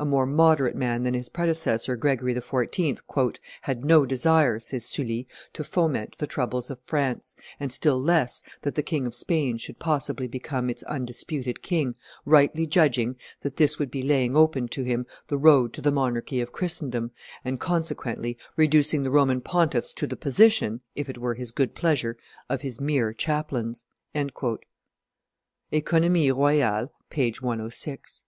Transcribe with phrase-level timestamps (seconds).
[0.00, 5.62] a more moderate man than his predecessor, Gregory XIV., "had no desire," says Sully, "to
[5.62, 10.26] foment the troubles of France, and still less that the King of Spain should possibly
[10.26, 11.94] become its undisputed king,
[12.24, 16.40] rightly judging that this would be laying open to him the road to the monarchy
[16.40, 17.12] of Christendom,
[17.44, 22.16] and, consequently, reducing the Roman pontiffs to the position, if it were his good pleasure,
[22.48, 24.64] of his mere chaplains." [OEconomies
[26.32, 27.22] royales, t.
[27.22, 27.30] ii.
[27.30, 27.36] p.
[27.40, 28.24] 106.